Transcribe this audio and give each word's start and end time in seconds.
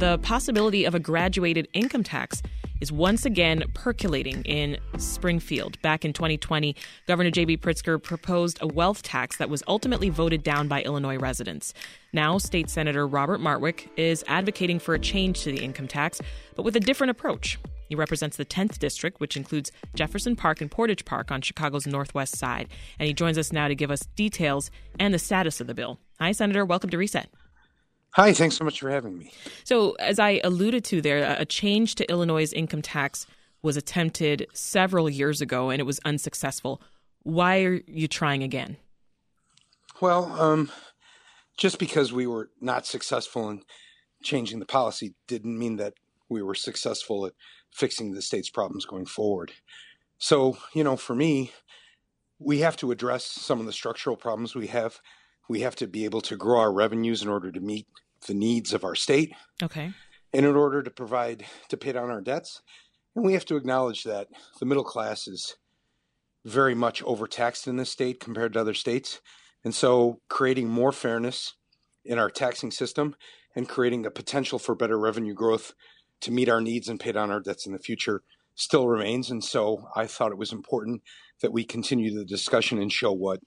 the 0.00 0.16
possibility 0.22 0.86
of 0.86 0.94
a 0.94 0.98
graduated 0.98 1.68
income 1.74 2.02
tax 2.02 2.42
is 2.80 2.90
once 2.90 3.26
again 3.26 3.62
percolating 3.74 4.42
in 4.44 4.78
Springfield. 4.96 5.80
Back 5.82 6.06
in 6.06 6.14
2020, 6.14 6.74
Governor 7.06 7.30
J.B. 7.30 7.58
Pritzker 7.58 8.02
proposed 8.02 8.56
a 8.62 8.66
wealth 8.66 9.02
tax 9.02 9.36
that 9.36 9.50
was 9.50 9.62
ultimately 9.68 10.08
voted 10.08 10.42
down 10.42 10.68
by 10.68 10.80
Illinois 10.84 11.18
residents. 11.18 11.74
Now, 12.14 12.38
State 12.38 12.70
Senator 12.70 13.06
Robert 13.06 13.42
Martwick 13.42 13.90
is 13.98 14.24
advocating 14.26 14.78
for 14.78 14.94
a 14.94 14.98
change 14.98 15.42
to 15.42 15.52
the 15.52 15.62
income 15.62 15.86
tax, 15.86 16.22
but 16.56 16.62
with 16.62 16.76
a 16.76 16.80
different 16.80 17.10
approach. 17.10 17.58
He 17.90 17.94
represents 17.94 18.38
the 18.38 18.46
10th 18.46 18.78
district, 18.78 19.20
which 19.20 19.36
includes 19.36 19.70
Jefferson 19.94 20.34
Park 20.34 20.62
and 20.62 20.70
Portage 20.70 21.04
Park 21.04 21.30
on 21.30 21.42
Chicago's 21.42 21.86
northwest 21.86 22.38
side. 22.38 22.68
And 22.98 23.06
he 23.06 23.12
joins 23.12 23.36
us 23.36 23.52
now 23.52 23.68
to 23.68 23.74
give 23.74 23.90
us 23.90 24.06
details 24.16 24.70
and 24.98 25.12
the 25.12 25.18
status 25.18 25.60
of 25.60 25.66
the 25.66 25.74
bill. 25.74 25.98
Hi, 26.20 26.32
Senator. 26.32 26.64
Welcome 26.64 26.88
to 26.88 26.96
Reset. 26.96 27.28
Hi, 28.14 28.32
thanks 28.32 28.56
so 28.56 28.64
much 28.64 28.80
for 28.80 28.90
having 28.90 29.16
me. 29.16 29.32
So, 29.64 29.92
as 29.92 30.18
I 30.18 30.40
alluded 30.42 30.84
to 30.86 31.00
there, 31.00 31.36
a 31.38 31.44
change 31.44 31.94
to 31.96 32.10
Illinois' 32.10 32.52
income 32.52 32.82
tax 32.82 33.26
was 33.62 33.76
attempted 33.76 34.46
several 34.52 35.08
years 35.08 35.40
ago 35.40 35.70
and 35.70 35.80
it 35.80 35.84
was 35.84 36.00
unsuccessful. 36.04 36.82
Why 37.22 37.62
are 37.62 37.80
you 37.86 38.08
trying 38.08 38.42
again? 38.42 38.78
Well, 40.00 40.24
um, 40.40 40.72
just 41.56 41.78
because 41.78 42.12
we 42.12 42.26
were 42.26 42.50
not 42.60 42.86
successful 42.86 43.50
in 43.50 43.62
changing 44.22 44.58
the 44.58 44.66
policy 44.66 45.14
didn't 45.28 45.58
mean 45.58 45.76
that 45.76 45.94
we 46.28 46.42
were 46.42 46.54
successful 46.54 47.26
at 47.26 47.34
fixing 47.70 48.12
the 48.12 48.22
state's 48.22 48.50
problems 48.50 48.86
going 48.86 49.06
forward. 49.06 49.52
So, 50.18 50.56
you 50.74 50.82
know, 50.82 50.96
for 50.96 51.14
me, 51.14 51.52
we 52.38 52.60
have 52.60 52.76
to 52.78 52.90
address 52.90 53.24
some 53.24 53.60
of 53.60 53.66
the 53.66 53.72
structural 53.72 54.16
problems 54.16 54.54
we 54.54 54.68
have 54.68 55.00
we 55.50 55.62
have 55.62 55.74
to 55.74 55.88
be 55.88 56.04
able 56.04 56.20
to 56.20 56.36
grow 56.36 56.60
our 56.60 56.72
revenues 56.72 57.22
in 57.22 57.28
order 57.28 57.50
to 57.50 57.58
meet 57.58 57.88
the 58.28 58.34
needs 58.34 58.72
of 58.72 58.84
our 58.84 58.94
state. 58.94 59.34
Okay. 59.60 59.92
And 60.32 60.46
in 60.46 60.54
order 60.54 60.80
to 60.80 60.90
provide 60.92 61.44
to 61.70 61.76
pay 61.76 61.90
down 61.90 62.08
our 62.08 62.20
debts. 62.20 62.62
And 63.16 63.24
we 63.24 63.32
have 63.32 63.44
to 63.46 63.56
acknowledge 63.56 64.04
that 64.04 64.28
the 64.60 64.66
middle 64.66 64.84
class 64.84 65.26
is 65.26 65.56
very 66.44 66.76
much 66.76 67.02
overtaxed 67.02 67.66
in 67.66 67.78
this 67.78 67.90
state 67.90 68.20
compared 68.20 68.52
to 68.52 68.60
other 68.60 68.74
states. 68.74 69.20
And 69.64 69.74
so 69.74 70.20
creating 70.28 70.68
more 70.68 70.92
fairness 70.92 71.54
in 72.04 72.16
our 72.16 72.30
taxing 72.30 72.70
system 72.70 73.16
and 73.56 73.68
creating 73.68 74.06
a 74.06 74.10
potential 74.12 74.60
for 74.60 74.76
better 74.76 75.00
revenue 75.00 75.34
growth 75.34 75.72
to 76.20 76.30
meet 76.30 76.48
our 76.48 76.60
needs 76.60 76.88
and 76.88 77.00
pay 77.00 77.10
down 77.10 77.32
our 77.32 77.40
debts 77.40 77.66
in 77.66 77.72
the 77.72 77.80
future 77.80 78.22
still 78.54 78.86
remains. 78.86 79.32
And 79.32 79.42
so 79.42 79.88
I 79.96 80.06
thought 80.06 80.30
it 80.30 80.38
was 80.38 80.52
important 80.52 81.02
that 81.40 81.52
we 81.52 81.64
continue 81.64 82.14
the 82.14 82.24
discussion 82.24 82.80
and 82.80 82.92
show 82.92 83.10
what 83.10 83.40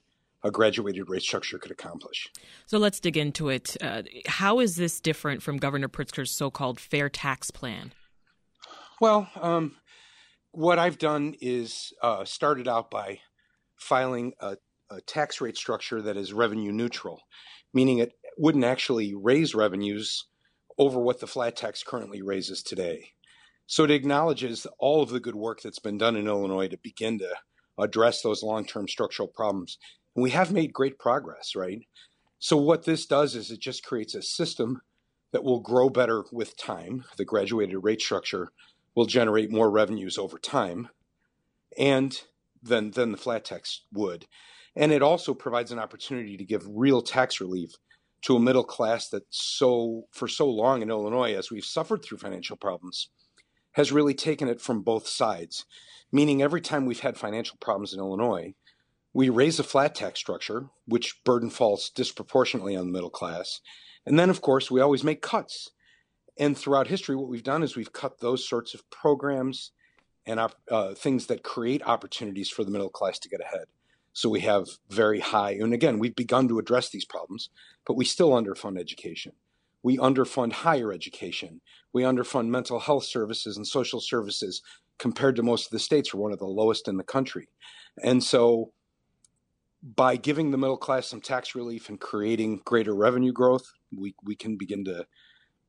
a 0.44 0.50
graduated 0.50 1.08
rate 1.08 1.22
structure 1.22 1.58
could 1.58 1.70
accomplish. 1.70 2.30
So 2.66 2.78
let's 2.78 3.00
dig 3.00 3.16
into 3.16 3.48
it. 3.48 3.76
Uh, 3.80 4.02
how 4.26 4.60
is 4.60 4.76
this 4.76 5.00
different 5.00 5.42
from 5.42 5.56
Governor 5.56 5.88
Pritzker's 5.88 6.30
so 6.30 6.50
called 6.50 6.78
fair 6.78 7.08
tax 7.08 7.50
plan? 7.50 7.92
Well, 9.00 9.28
um, 9.40 9.76
what 10.52 10.78
I've 10.78 10.98
done 10.98 11.34
is 11.40 11.92
uh, 12.02 12.24
started 12.24 12.68
out 12.68 12.90
by 12.90 13.20
filing 13.76 14.34
a, 14.38 14.56
a 14.90 15.00
tax 15.00 15.40
rate 15.40 15.56
structure 15.56 16.02
that 16.02 16.16
is 16.16 16.32
revenue 16.32 16.70
neutral, 16.70 17.22
meaning 17.72 17.98
it 17.98 18.12
wouldn't 18.36 18.64
actually 18.64 19.14
raise 19.14 19.54
revenues 19.54 20.26
over 20.78 21.00
what 21.00 21.20
the 21.20 21.26
flat 21.26 21.56
tax 21.56 21.82
currently 21.82 22.20
raises 22.20 22.62
today. 22.62 23.08
So 23.66 23.84
it 23.84 23.90
acknowledges 23.90 24.66
all 24.78 25.02
of 25.02 25.08
the 25.08 25.20
good 25.20 25.34
work 25.34 25.62
that's 25.62 25.78
been 25.78 25.96
done 25.96 26.16
in 26.16 26.26
Illinois 26.26 26.68
to 26.68 26.76
begin 26.82 27.18
to 27.20 27.34
address 27.78 28.20
those 28.20 28.42
long 28.42 28.66
term 28.66 28.86
structural 28.86 29.28
problems 29.28 29.78
and 30.14 30.22
we 30.22 30.30
have 30.30 30.52
made 30.52 30.72
great 30.72 30.98
progress, 30.98 31.54
right? 31.54 31.86
So, 32.38 32.56
what 32.56 32.84
this 32.84 33.06
does 33.06 33.34
is 33.34 33.50
it 33.50 33.60
just 33.60 33.84
creates 33.84 34.14
a 34.14 34.22
system 34.22 34.80
that 35.32 35.44
will 35.44 35.60
grow 35.60 35.88
better 35.88 36.24
with 36.30 36.56
time. 36.56 37.04
The 37.16 37.24
graduated 37.24 37.82
rate 37.82 38.00
structure 38.00 38.50
will 38.94 39.06
generate 39.06 39.50
more 39.50 39.70
revenues 39.70 40.18
over 40.18 40.38
time 40.38 40.88
and 41.76 42.20
than, 42.62 42.92
than 42.92 43.12
the 43.12 43.18
flat 43.18 43.44
tax 43.44 43.82
would. 43.92 44.26
And 44.76 44.92
it 44.92 45.02
also 45.02 45.34
provides 45.34 45.72
an 45.72 45.78
opportunity 45.78 46.36
to 46.36 46.44
give 46.44 46.66
real 46.68 47.02
tax 47.02 47.40
relief 47.40 47.72
to 48.22 48.36
a 48.36 48.40
middle 48.40 48.64
class 48.64 49.08
that 49.08 49.24
so 49.30 50.04
for 50.10 50.28
so 50.28 50.48
long 50.48 50.82
in 50.82 50.90
Illinois, 50.90 51.34
as 51.34 51.50
we've 51.50 51.64
suffered 51.64 52.04
through 52.04 52.18
financial 52.18 52.56
problems, 52.56 53.08
has 53.72 53.92
really 53.92 54.14
taken 54.14 54.48
it 54.48 54.60
from 54.60 54.82
both 54.82 55.06
sides. 55.06 55.66
Meaning 56.12 56.42
every 56.42 56.60
time 56.60 56.86
we've 56.86 57.00
had 57.00 57.16
financial 57.16 57.56
problems 57.60 57.92
in 57.92 57.98
Illinois, 57.98 58.54
we 59.14 59.28
raise 59.28 59.60
a 59.60 59.64
flat 59.64 59.94
tax 59.94 60.18
structure, 60.18 60.66
which 60.86 61.22
burden 61.24 61.48
falls 61.48 61.88
disproportionately 61.88 62.76
on 62.76 62.86
the 62.86 62.92
middle 62.92 63.10
class. 63.10 63.60
And 64.04 64.18
then, 64.18 64.28
of 64.28 64.40
course, 64.40 64.70
we 64.70 64.80
always 64.80 65.04
make 65.04 65.22
cuts. 65.22 65.70
And 66.36 66.58
throughout 66.58 66.88
history, 66.88 67.14
what 67.14 67.28
we've 67.28 67.44
done 67.44 67.62
is 67.62 67.76
we've 67.76 67.92
cut 67.92 68.18
those 68.18 68.46
sorts 68.46 68.74
of 68.74 68.90
programs 68.90 69.70
and 70.26 70.40
uh, 70.70 70.94
things 70.94 71.26
that 71.26 71.44
create 71.44 71.86
opportunities 71.86 72.50
for 72.50 72.64
the 72.64 72.70
middle 72.70 72.88
class 72.88 73.18
to 73.20 73.28
get 73.28 73.40
ahead. 73.40 73.66
So 74.12 74.28
we 74.28 74.40
have 74.40 74.66
very 74.90 75.20
high, 75.20 75.52
and 75.52 75.72
again, 75.72 75.98
we've 75.98 76.14
begun 76.14 76.48
to 76.48 76.58
address 76.58 76.88
these 76.88 77.04
problems, 77.04 77.50
but 77.84 77.96
we 77.96 78.04
still 78.04 78.30
underfund 78.30 78.78
education. 78.78 79.32
We 79.82 79.98
underfund 79.98 80.52
higher 80.52 80.92
education. 80.92 81.60
We 81.92 82.02
underfund 82.02 82.48
mental 82.48 82.80
health 82.80 83.04
services 83.04 83.56
and 83.56 83.66
social 83.66 84.00
services 84.00 84.62
compared 84.98 85.36
to 85.36 85.42
most 85.42 85.66
of 85.66 85.70
the 85.72 85.78
states. 85.78 86.14
We're 86.14 86.22
one 86.22 86.32
of 86.32 86.38
the 86.38 86.46
lowest 86.46 86.88
in 86.88 86.96
the 86.96 87.04
country. 87.04 87.48
And 88.02 88.22
so 88.22 88.72
by 89.84 90.16
giving 90.16 90.50
the 90.50 90.56
middle 90.56 90.78
class 90.78 91.06
some 91.06 91.20
tax 91.20 91.54
relief 91.54 91.90
and 91.90 92.00
creating 92.00 92.62
greater 92.64 92.94
revenue 92.94 93.32
growth, 93.32 93.70
we, 93.94 94.14
we 94.24 94.34
can 94.34 94.56
begin 94.56 94.84
to 94.86 95.06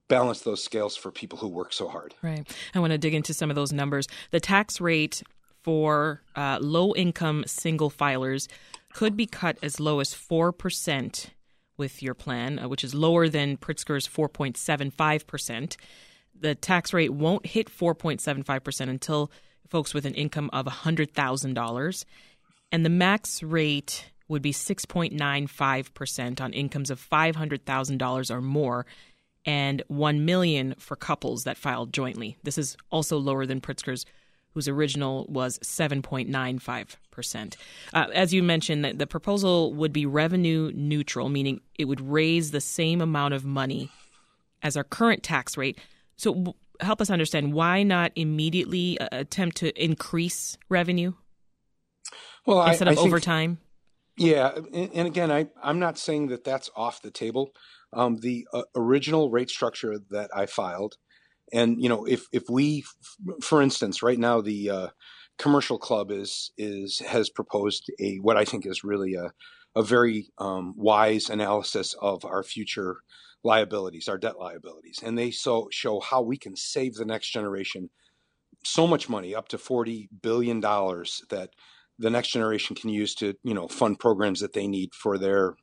balance 0.08 0.42
those 0.42 0.64
scales 0.64 0.96
for 0.96 1.12
people 1.12 1.38
who 1.38 1.50
work 1.50 1.74
so 1.74 1.90
hard. 1.90 2.14
Right. 2.22 2.50
I 2.74 2.80
want 2.80 2.92
to 2.92 2.98
dig 2.98 3.14
into 3.14 3.34
some 3.34 3.50
of 3.50 3.56
those 3.56 3.74
numbers. 3.74 4.08
The 4.32 4.40
tax 4.40 4.80
rate 4.80 5.22
for 5.64 6.22
uh, 6.36 6.60
low 6.62 6.94
income 6.96 7.44
single 7.46 7.92
filers 7.92 8.48
could 8.94 9.18
be 9.18 9.26
cut 9.26 9.58
as 9.62 9.80
low 9.80 10.00
as 10.00 10.14
4% 10.14 11.26
with 11.76 12.02
your 12.02 12.14
plan, 12.14 12.60
uh, 12.60 12.70
which 12.70 12.84
is 12.84 12.96
lower 12.96 13.28
than 13.28 13.58
Pritzker's 13.58 14.08
4.75%. 14.08 15.76
The 16.40 16.56
tax 16.56 16.94
rate 16.94 17.12
won't 17.12 17.48
hit 17.48 17.70
4.75% 17.70 18.90
until 18.90 19.32
folks 19.68 19.94
with 19.94 20.06
an 20.06 20.14
income 20.14 20.50
of 20.54 20.66
$100,000 20.66 22.06
and 22.76 22.86
the 22.86 22.90
max 22.90 23.42
rate 23.42 24.12
would 24.28 24.42
be 24.42 24.52
6.95% 24.52 26.42
on 26.42 26.52
incomes 26.52 26.90
of 26.90 27.00
$500,000 27.00 28.32
or 28.32 28.42
more 28.42 28.86
and 29.46 29.82
1 29.88 30.26
million 30.26 30.76
for 30.78 30.98
couples 30.98 31.46
that 31.46 31.56
filed 31.56 31.94
jointly. 31.94 32.36
This 32.44 32.58
is 32.58 32.76
also 32.92 33.18
lower 33.18 33.46
than 33.46 33.62
Pritzker's 33.62 34.06
whose 34.54 34.68
original 34.68 35.26
was 35.30 35.58
7.95%. 35.60 37.56
Uh, 37.94 38.08
as 38.14 38.34
you 38.34 38.44
mentioned, 38.44 38.84
the, 38.84 39.08
proposal 39.08 39.74
would 39.74 39.94
be 39.94 40.06
revenue 40.06 40.70
neutral, 40.76 41.30
meaning 41.30 41.62
it 41.80 41.86
would 41.86 42.02
raise 42.02 42.52
the 42.52 42.60
same 42.60 43.00
amount 43.00 43.34
of 43.34 43.46
money 43.46 43.90
as 44.62 44.76
our 44.76 44.84
current 44.84 45.24
tax 45.24 45.56
rate. 45.56 45.80
So, 46.18 46.58
help 46.82 47.00
us 47.00 47.10
understand 47.10 47.54
why 47.54 47.84
not 47.84 48.12
immediately 48.18 49.00
uh, 49.00 49.08
attempt 49.14 49.56
to 49.58 49.82
increase 49.82 50.58
revenue? 50.68 51.14
Well, 52.46 52.66
instead 52.66 52.88
I, 52.88 52.92
of 52.92 53.00
I 53.00 53.02
overtime? 53.02 53.58
yeah, 54.18 54.52
and, 54.74 54.92
and, 54.94 55.08
again, 55.08 55.32
I, 55.32 55.48
I'm 55.62 55.80
not 55.80 55.98
saying 55.98 56.28
that 56.28 56.44
that's 56.44 56.70
off 56.76 57.02
the 57.02 57.12
table. 57.12 57.52
Um, 57.94 58.18
the 58.18 58.48
uh, 58.54 58.64
original 58.76 59.30
rate 59.30 59.50
structure 59.50 59.98
that 60.10 60.30
I 60.36 60.46
filed, 60.46 60.96
and 61.54 61.82
you 61.82 61.90
know, 61.90 62.06
if 62.06 62.28
if 62.32 62.44
we, 62.50 62.84
for 63.42 63.62
instance, 63.62 64.02
right 64.04 64.20
now 64.20 64.42
the 64.42 64.70
uh, 64.70 64.88
commercial 65.38 65.78
club 65.78 66.12
is 66.12 66.52
is 66.58 67.00
has 67.00 67.30
proposed 67.30 67.92
a 68.00 68.18
what 68.18 68.38
I 68.38 68.46
think 68.46 68.66
is 68.66 68.84
really 68.84 69.16
a 69.16 69.32
a 69.76 69.84
very 69.84 70.30
um, 70.38 70.74
wise 70.78 71.30
analysis 71.30 71.96
of 72.02 72.24
our 72.26 72.44
future 72.44 73.02
liabilities, 73.44 74.08
our 74.08 74.18
debt 74.18 74.40
liabilities, 74.40 75.00
and 75.04 75.18
they 75.18 75.32
so 75.32 75.68
show 75.72 76.00
how 76.00 76.22
we 76.22 76.38
can 76.38 76.56
save 76.56 76.96
the 76.96 77.06
next 77.06 77.30
generation 77.30 77.90
so 78.64 78.88
much 78.88 79.10
money, 79.10 79.36
up 79.36 79.48
to 79.50 79.58
forty 79.58 80.10
billion 80.22 80.60
dollars, 80.60 81.22
that 81.30 81.52
the 82.00 82.10
next 82.10 82.30
generation 82.30 82.76
can 82.76 82.90
use 82.90 83.16
to 83.16 83.36
you 83.44 83.54
know 83.54 83.68
fund 83.68 84.00
programs 84.00 84.40
that 84.42 84.54
they 84.54 84.68
need 84.68 84.94
for 84.94 85.18
their 85.18 85.56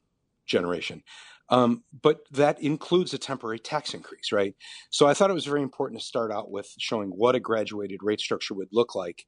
generation. 0.47 1.03
Um, 1.49 1.83
but 2.01 2.21
that 2.31 2.63
includes 2.63 3.13
a 3.13 3.19
temporary 3.19 3.59
tax 3.59 3.93
increase, 3.93 4.33
right? 4.33 4.55
So 4.91 5.07
I 5.07 5.13
thought 5.13 5.31
it 5.31 5.35
was 5.35 5.45
very 5.45 5.63
important 5.63 6.01
to 6.01 6.07
start 6.07 6.33
out 6.33 6.51
with 6.51 6.73
showing 6.79 7.11
what 7.11 7.35
a 7.35 7.41
graduated 7.41 8.01
rate 8.03 8.21
structure 8.21 8.55
would 8.55 8.71
look 8.73 8.95
like 8.95 9.27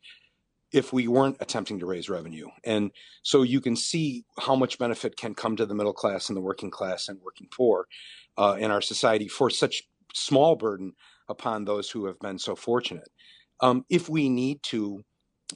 if 0.73 0.93
we 0.93 1.07
weren't 1.07 1.37
attempting 1.41 1.79
to 1.79 1.87
raise 1.87 2.09
revenue. 2.09 2.49
And 2.65 2.93
so 3.23 3.43
you 3.43 3.61
can 3.61 3.77
see 3.77 4.25
how 4.39 4.57
much 4.57 4.79
benefit 4.79 5.17
can 5.17 5.35
come 5.35 5.55
to 5.57 5.67
the 5.67 5.75
middle 5.75 5.93
class 5.93 6.29
and 6.29 6.37
the 6.37 6.41
working 6.41 6.71
class 6.71 7.09
and 7.09 7.21
working 7.23 7.49
poor 7.55 7.87
uh, 8.39 8.57
in 8.59 8.71
our 8.71 8.81
society 8.81 9.29
for 9.29 9.51
such 9.51 9.85
small 10.15 10.57
burden 10.57 10.95
upon 11.29 11.65
those 11.65 11.91
who 11.91 12.07
have 12.07 12.19
been 12.21 12.39
so 12.39 12.57
fortunate. 12.57 13.09
Um, 13.61 13.85
if 13.89 14.09
we 14.09 14.29
need 14.29 14.63
to 14.65 15.05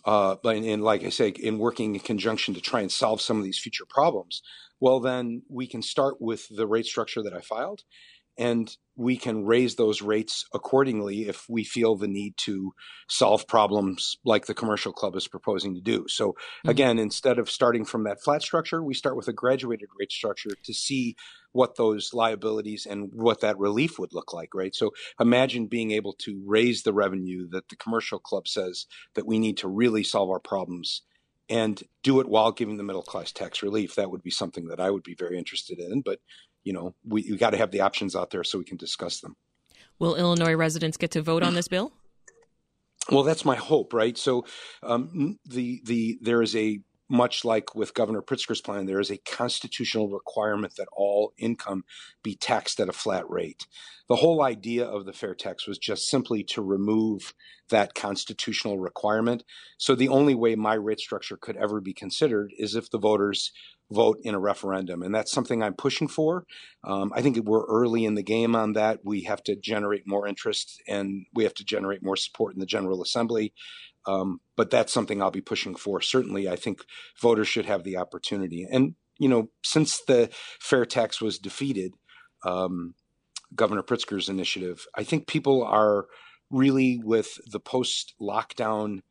uh, 0.05 0.37
and, 0.45 0.65
and, 0.65 0.83
like 0.83 1.05
I 1.05 1.11
say, 1.11 1.29
in 1.29 1.59
working 1.59 1.95
in 1.95 2.01
conjunction 2.01 2.55
to 2.55 2.61
try 2.61 2.81
and 2.81 2.91
solve 2.91 3.21
some 3.21 3.39
of 3.39 3.45
these 3.45 3.59
future 3.59 3.85
problems, 3.89 4.43
well, 4.81 5.01
then 5.01 5.43
we 5.49 5.67
can 5.67 5.83
start 5.83 6.21
with 6.21 6.49
the 6.55 6.67
rate 6.67 6.87
structure 6.87 7.23
that 7.23 7.35
I 7.35 7.41
filed. 7.41 7.83
And 8.39 8.77
we 8.97 9.17
can 9.17 9.45
raise 9.45 9.75
those 9.75 10.01
rates 10.01 10.45
accordingly 10.55 11.29
if 11.29 11.45
we 11.49 11.65
feel 11.65 11.97
the 11.97 12.09
need 12.09 12.35
to 12.37 12.73
solve 13.09 13.47
problems 13.47 14.17
like 14.25 14.47
the 14.47 14.55
commercial 14.55 14.93
club 14.93 15.17
is 15.17 15.29
proposing 15.29 15.75
to 15.75 15.81
do. 15.81 16.07
So 16.09 16.31
mm-hmm. 16.31 16.71
again, 16.71 16.99
instead 16.99 17.39
of 17.39 17.51
starting 17.51 17.85
from 17.85 18.05
that 18.05 18.23
flat 18.23 18.43
structure, 18.43 18.83
we 18.83 18.95
start 18.95 19.17
with 19.17 19.29
a 19.29 19.33
graduated 19.33 19.89
rate 19.99 20.13
structure 20.13 20.51
to 20.65 20.75
see 20.75 21.17
what 21.53 21.77
those 21.77 22.11
liabilities 22.13 22.87
and 22.89 23.11
what 23.13 23.41
that 23.41 23.59
relief 23.59 23.99
would 23.99 24.13
look 24.13 24.33
like, 24.33 24.55
right? 24.55 24.75
So 24.75 24.91
imagine 25.19 25.67
being 25.67 25.91
able 25.91 26.13
to 26.21 26.43
raise 26.47 26.83
the 26.83 26.93
revenue 26.93 27.49
that 27.51 27.69
the 27.69 27.77
commercial 27.77 28.21
club 28.21 28.47
says 28.47 28.87
that 29.15 29.27
we 29.27 29.39
need 29.39 29.57
to 29.59 29.69
really 29.69 30.05
solve 30.05 30.31
our 30.31 30.41
problems 30.41 31.03
and 31.49 31.83
do 32.03 32.21
it 32.21 32.29
while 32.29 32.53
giving 32.53 32.77
the 32.77 32.83
middle 32.83 33.03
class 33.03 33.33
tax 33.33 33.63
relief. 33.63 33.95
That 33.95 34.11
would 34.11 34.23
be 34.23 34.31
something 34.31 34.67
that 34.69 34.81
I 34.81 34.91
would 34.91 35.03
be 35.03 35.15
very 35.15 35.39
interested 35.39 35.79
in. 35.79 36.03
But 36.03 36.21
you 36.65 36.73
know, 36.73 36.95
we, 37.05 37.27
we 37.31 37.37
got 37.37 37.51
to 37.51 37.57
have 37.57 37.71
the 37.71 37.81
options 37.81 38.15
out 38.15 38.31
there 38.31 38.45
so 38.45 38.59
we 38.59 38.65
can 38.65 38.77
discuss 38.77 39.21
them. 39.21 39.37
Will 39.99 40.15
Illinois 40.15 40.55
residents 40.55 40.97
get 40.97 41.11
to 41.13 41.23
vote 41.23 41.43
on 41.43 41.55
this 41.55 41.69
bill? 41.69 41.93
Well, 43.11 43.25
that's 43.25 43.45
my 43.45 43.57
hope, 43.57 43.93
right? 43.95 44.17
So, 44.19 44.45
um, 44.83 45.39
the 45.47 45.81
the 45.85 46.19
there 46.21 46.43
is 46.43 46.55
a 46.55 46.81
much 47.09 47.45
like 47.45 47.75
with 47.75 47.95
Governor 47.95 48.23
Pritzker's 48.23 48.61
plan, 48.61 48.87
there 48.87 49.01
is 49.01 49.11
a 49.11 49.19
constitutional 49.19 50.09
requirement 50.09 50.75
that 50.77 50.89
all 50.93 51.33
income 51.39 51.85
be 52.23 52.35
taxed 52.35 52.81
at 52.81 52.89
a 52.89 52.93
flat 52.93 53.29
rate. 53.29 53.67
The 54.09 54.17
whole 54.17 54.43
idea 54.43 54.85
of 54.85 55.07
the 55.07 55.13
fair 55.13 55.35
tax 55.35 55.67
was 55.67 55.79
just 55.79 56.09
simply 56.09 56.43
to 56.45 56.63
remove 56.63 57.35
that 57.71 57.95
constitutional 57.95 58.79
requirement. 58.79 59.45
So 59.77 59.95
the 59.95 60.09
only 60.09 60.35
way 60.35 60.55
my 60.55 60.75
rate 60.75 61.01
structure 61.01 61.37
could 61.37 61.57
ever 61.57 61.81
be 61.81 61.93
considered 61.93 62.53
is 62.59 62.75
if 62.75 62.91
the 62.91 62.99
voters 62.99 63.53
vote 63.91 64.19
in 64.23 64.35
a 64.35 64.39
referendum. 64.39 65.03
And 65.03 65.15
that's 65.15 65.33
something 65.33 65.63
I'm 65.63 65.75
pushing 65.75 66.09
for. 66.09 66.45
Um, 66.85 67.13
I 67.15 67.23
think 67.23 67.39
we're 67.39 67.67
early 67.67 68.05
in 68.05 68.15
the 68.15 68.23
game 68.23 68.55
on 68.55 68.75
that. 68.75 69.01
We 69.03 69.23
have 69.23 69.43
to 69.45 69.57
generate 69.57 70.07
more 70.07 70.27
interest 70.27 70.83
and 70.87 71.27
we 71.35 71.45
have 71.45 71.55
to 71.55 71.65
generate 71.65 72.03
more 72.03 72.17
support 72.17 72.55
in 72.55 72.61
the 72.61 72.67
General 72.67 73.03
Assembly. 73.03 73.55
Um, 74.07 74.41
but 74.59 74.71
that's 74.71 74.93
something 74.93 75.23
I'll 75.23 75.31
be 75.31 75.41
pushing 75.41 75.77
for. 75.77 76.01
Certainly, 76.01 76.49
I 76.49 76.57
think 76.57 76.85
voters 77.23 77.47
should 77.47 77.67
have 77.67 77.85
the 77.85 77.97
opportunity. 77.97 78.67
And, 78.69 78.97
you 79.17 79.29
know, 79.29 79.51
since 79.63 80.03
the 80.05 80.31
fair 80.61 80.85
tax 80.85 81.23
was 81.23 81.39
defeated, 81.39 81.93
um, 82.45 82.95
Governor 83.55 83.85
Pritzker's 83.85 84.29
initiative, 84.29 84.85
I 84.97 85.05
think 85.05 85.29
people 85.29 85.63
are 85.63 86.07
really 86.51 87.01
with 87.03 87.39
the 87.47 87.61
post 87.61 88.15
lockdown 88.21 89.03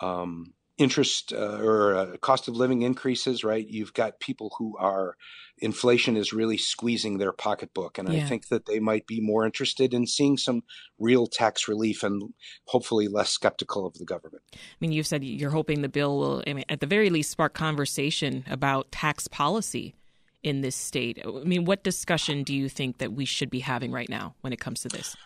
um, 0.00 0.54
interest 0.78 1.32
uh, 1.32 1.58
or 1.60 1.96
uh, 1.96 2.16
cost 2.18 2.48
of 2.48 2.56
living 2.56 2.82
increases, 2.82 3.42
right? 3.42 3.66
You've 3.68 3.92
got 3.92 4.20
people 4.20 4.54
who 4.58 4.76
are 4.78 5.16
inflation 5.60 6.16
is 6.16 6.32
really 6.32 6.56
squeezing 6.56 7.18
their 7.18 7.32
pocketbook, 7.32 7.98
and 7.98 8.12
yeah. 8.12 8.20
I 8.20 8.24
think 8.24 8.48
that 8.48 8.66
they 8.66 8.78
might 8.78 9.06
be 9.06 9.20
more 9.20 9.44
interested 9.44 9.92
in 9.92 10.06
seeing 10.06 10.36
some 10.36 10.62
real 10.98 11.26
tax 11.26 11.66
relief 11.66 12.04
and 12.04 12.32
hopefully 12.66 13.08
less 13.08 13.30
skeptical 13.30 13.86
of 13.86 13.94
the 13.94 14.04
government. 14.04 14.42
I 14.54 14.58
mean, 14.80 14.92
you've 14.92 15.06
said 15.06 15.24
you're 15.24 15.50
hoping 15.50 15.82
the 15.82 15.88
bill 15.88 16.18
will, 16.18 16.44
I 16.46 16.52
mean, 16.52 16.64
at 16.68 16.80
the 16.80 16.86
very 16.86 17.10
least, 17.10 17.30
spark 17.30 17.54
conversation 17.54 18.44
about 18.48 18.92
tax 18.92 19.26
policy 19.26 19.96
in 20.44 20.60
this 20.60 20.76
state. 20.76 21.20
I 21.26 21.44
mean, 21.44 21.64
what 21.64 21.82
discussion 21.82 22.44
do 22.44 22.54
you 22.54 22.68
think 22.68 22.98
that 22.98 23.12
we 23.12 23.24
should 23.24 23.50
be 23.50 23.60
having 23.60 23.90
right 23.90 24.08
now 24.08 24.36
when 24.42 24.52
it 24.52 24.60
comes 24.60 24.82
to 24.82 24.88
this? 24.88 25.16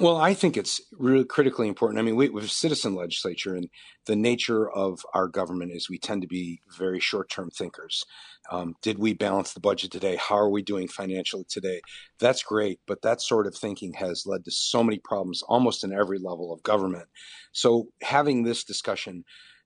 Well, 0.00 0.16
I 0.16 0.34
think 0.34 0.56
it's 0.56 0.80
really 0.90 1.24
critically 1.24 1.68
important. 1.68 2.00
I 2.00 2.02
mean, 2.02 2.16
we, 2.16 2.28
we 2.28 2.40
have 2.40 2.50
citizen 2.50 2.96
legislature, 2.96 3.54
and 3.54 3.68
the 4.06 4.16
nature 4.16 4.68
of 4.68 5.06
our 5.14 5.28
government 5.28 5.70
is 5.70 5.88
we 5.88 5.98
tend 5.98 6.22
to 6.22 6.26
be 6.26 6.62
very 6.76 6.98
short 6.98 7.30
term 7.30 7.48
thinkers. 7.50 8.04
Um, 8.50 8.74
did 8.82 8.98
we 8.98 9.14
balance 9.14 9.52
the 9.52 9.60
budget 9.60 9.92
today? 9.92 10.16
How 10.16 10.36
are 10.36 10.50
we 10.50 10.62
doing 10.62 10.88
financially 10.88 11.44
today? 11.48 11.80
That's 12.18 12.42
great, 12.42 12.80
but 12.88 13.02
that 13.02 13.22
sort 13.22 13.46
of 13.46 13.54
thinking 13.54 13.92
has 13.92 14.24
led 14.26 14.44
to 14.46 14.50
so 14.50 14.82
many 14.82 14.98
problems 14.98 15.42
almost 15.42 15.84
in 15.84 15.92
every 15.92 16.18
level 16.18 16.52
of 16.52 16.64
government. 16.64 17.06
So, 17.52 17.86
having 18.02 18.42
this 18.42 18.64
discussion 18.64 19.24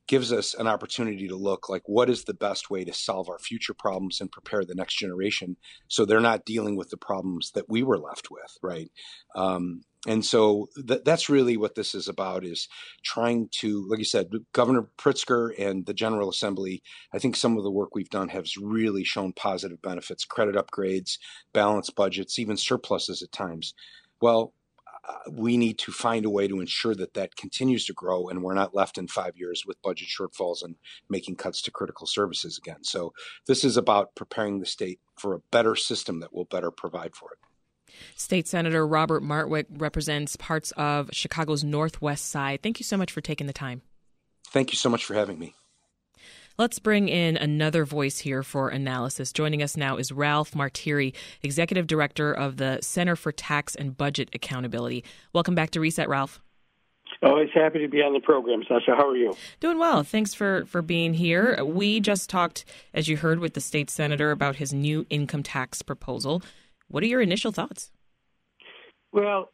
gives 0.09 0.33
us 0.33 0.55
an 0.55 0.67
opportunity 0.67 1.29
to 1.29 1.37
look 1.37 1.69
like 1.69 1.83
what 1.87 2.11
is 2.11 2.25
the 2.25 2.35
best 2.35 2.71
way 2.71 2.85
to 2.85 2.93
solve 2.93 3.29
our 3.29 3.39
future 3.39 3.75
problems 3.75 4.21
and 4.21 4.33
prepare 4.33 4.65
the 4.65 4.75
next 4.75 4.95
generation 4.95 5.57
so 5.87 6.05
they're 6.05 6.19
not 6.19 6.47
dealing 6.47 6.77
with 6.77 6.89
the 6.89 6.97
problems 6.97 7.51
that 7.53 7.69
we 7.69 7.83
were 7.83 7.99
left 7.99 8.31
with 8.31 8.57
right 8.63 8.91
um, 9.37 9.83
and 10.09 10.25
so 10.25 10.69
th- 10.89 11.03
that's 11.05 11.29
really 11.29 11.59
what 11.59 11.75
this 11.75 11.95
is 11.95 12.09
about 12.09 12.45
is 12.45 12.67
trying 13.05 13.49
to 13.53 13.87
like 13.89 13.99
you 13.99 14.05
said 14.05 14.31
governor 14.53 14.89
pritzker 14.97 15.53
and 15.59 15.87
the 15.87 15.95
general 15.95 16.31
assembly 16.31 16.83
i 17.13 17.19
think 17.19 17.37
some 17.37 17.57
of 17.57 17.63
the 17.63 17.71
work 17.71 17.95
we've 17.95 18.11
done 18.11 18.29
has 18.29 18.57
really 18.57 19.05
shown 19.05 19.33
positive 19.33 19.81
benefits 19.83 20.25
credit 20.25 20.57
upgrades 20.57 21.19
balanced 21.53 21.95
budgets 21.95 22.39
even 22.39 22.57
surpluses 22.57 23.23
at 23.23 23.31
times 23.31 23.75
well 24.21 24.53
uh, 25.09 25.31
we 25.31 25.57
need 25.57 25.79
to 25.79 25.91
find 25.91 26.27
a 26.27 26.31
way 26.31 26.47
to 26.47 26.61
ensure 26.61 26.95
that 26.95 27.15
that 27.15 27.37
continues 27.37 27.87
to 27.87 27.95
grow 27.95 28.29
and 28.29 28.43
we're 28.43 28.53
not 28.53 28.75
left 28.75 28.99
in 28.99 29.09
five 29.09 29.37
years 29.37 29.65
with 29.67 29.81
budget 29.81 30.09
shortfalls 30.09 30.63
and 30.63 30.75
making 31.09 31.35
cuts 31.35 31.63
to 31.63 31.71
critical 31.71 32.07
services 32.07 32.59
again. 32.59 32.85
So 32.85 33.15
this 33.47 33.65
is 33.65 33.79
about 33.79 34.15
preparing 34.15 34.61
the 34.61 34.67
state 34.67 35.01
for 35.17 35.35
a 35.35 35.41
better 35.51 35.77
system 35.77 36.21
that 36.21 36.35
will 36.35 36.45
better 36.45 36.71
provide 36.71 37.15
for 37.15 37.31
it. 37.33 37.48
State 38.17 38.49
Senator 38.49 38.87
Robert 38.87 39.23
Martwick 39.23 39.67
represents 39.71 40.37
parts 40.37 40.73
of 40.73 41.11
Chicago's 41.13 41.65
northwest 41.65 42.27
side. 42.27 42.63
Thank 42.63 42.81
you 42.81 42.85
so 42.85 42.97
much 42.97 43.13
for 43.13 43.21
taking 43.21 43.47
the 43.47 43.53
time. 43.53 43.83
Thank 44.49 44.73
you 44.73 44.77
so 44.77 44.89
much 44.89 45.05
for 45.05 45.15
having 45.15 45.39
me. 45.39 45.55
Let's 46.59 46.81
bring 46.81 47.09
in 47.09 47.37
another 47.37 47.85
voice 47.85 48.19
here 48.19 48.43
for 48.43 48.69
analysis. 48.69 49.33
Joining 49.33 49.63
us 49.63 49.77
now 49.77 49.97
is 49.97 50.11
Ralph 50.11 50.55
Martire, 50.55 51.15
Executive 51.43 51.87
Director 51.87 52.33
of 52.33 52.57
the 52.57 52.81
Center 52.83 53.15
for 53.15 53.31
Tax 53.31 53.77
and 53.77 53.97
Budget 53.97 54.31
Accountability. 54.33 55.05
Welcome 55.33 55.55
back 55.55 55.71
to 55.71 55.81
Reset, 55.81 56.09
Ralph. 56.09 56.41
Always 57.23 57.51
happy 57.55 57.79
to 57.79 57.89
be 57.89 58.03
on 58.03 58.13
the 58.13 58.21
program, 58.21 58.63
Sasha. 58.69 58.97
How 58.97 59.09
are 59.09 59.17
you? 59.17 59.35
Doing 59.61 59.79
well. 59.79 60.03
Thanks 60.03 60.35
for, 60.35 60.65
for 60.67 60.83
being 60.83 61.15
here. 61.15 61.65
We 61.65 62.01
just 62.01 62.29
talked, 62.29 62.65
as 62.93 63.07
you 63.07 63.17
heard, 63.17 63.39
with 63.39 63.55
the 63.55 63.61
state 63.61 63.89
senator 63.89 64.31
about 64.31 64.57
his 64.57 64.73
new 64.73 65.07
income 65.11 65.43
tax 65.43 65.83
proposal. 65.83 66.43
What 66.89 67.03
are 67.03 67.07
your 67.07 67.21
initial 67.21 67.53
thoughts? 67.53 67.91
Well, 69.13 69.51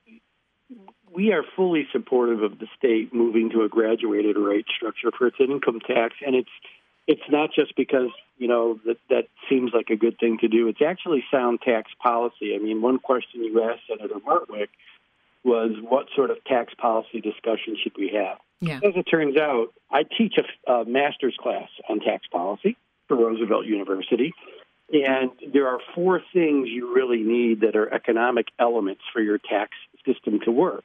we 1.12 1.32
are 1.32 1.44
fully 1.56 1.86
supportive 1.92 2.42
of 2.42 2.58
the 2.58 2.66
state 2.76 3.14
moving 3.14 3.50
to 3.50 3.62
a 3.62 3.68
graduated 3.68 4.36
rate 4.36 4.66
structure 4.74 5.10
for 5.16 5.26
its 5.28 5.36
income 5.38 5.80
tax, 5.80 6.14
and 6.24 6.34
it's 6.34 6.50
it's 7.06 7.22
not 7.28 7.50
just 7.54 7.76
because 7.76 8.10
you 8.38 8.48
know 8.48 8.80
that 8.86 8.96
that 9.10 9.28
seems 9.48 9.72
like 9.72 9.90
a 9.90 9.96
good 9.96 10.18
thing 10.18 10.38
to 10.40 10.48
do. 10.48 10.68
It's 10.68 10.82
actually 10.84 11.24
sound 11.30 11.60
tax 11.60 11.92
policy. 12.02 12.54
I 12.54 12.58
mean, 12.58 12.82
one 12.82 12.98
question 12.98 13.44
you 13.44 13.62
asked 13.62 13.82
Senator 13.88 14.18
Martwick 14.26 14.68
was, 15.44 15.72
"What 15.80 16.06
sort 16.16 16.30
of 16.30 16.42
tax 16.44 16.74
policy 16.74 17.20
discussion 17.20 17.76
should 17.80 17.96
we 17.96 18.08
have?" 18.14 18.38
Yeah. 18.60 18.76
As 18.76 18.96
it 18.96 19.04
turns 19.04 19.36
out, 19.36 19.68
I 19.90 20.04
teach 20.04 20.34
a, 20.38 20.72
a 20.72 20.84
master's 20.84 21.36
class 21.38 21.68
on 21.88 22.00
tax 22.00 22.26
policy 22.26 22.76
for 23.08 23.16
Roosevelt 23.16 23.66
University, 23.66 24.32
and 24.92 25.30
there 25.52 25.68
are 25.68 25.78
four 25.94 26.20
things 26.32 26.68
you 26.68 26.94
really 26.94 27.22
need 27.22 27.60
that 27.62 27.76
are 27.76 27.92
economic 27.92 28.46
elements 28.58 29.02
for 29.12 29.20
your 29.20 29.38
tax 29.38 29.72
system 30.06 30.40
to 30.44 30.50
work. 30.50 30.84